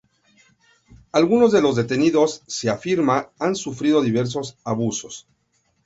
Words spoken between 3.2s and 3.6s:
han